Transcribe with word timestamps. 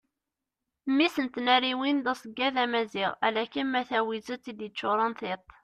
mmi-s 0.91 1.15
n 1.21 1.27
tnariwin 1.33 1.97
d 2.05 2.07
aseggad 2.13 2.55
amaziɣ 2.63 3.11
ala 3.25 3.43
kem 3.53 3.73
a 3.79 3.81
tawizet 3.89 4.45
i 4.51 4.53
d-yeččuren 4.57 5.13
tiṭ 5.19 5.45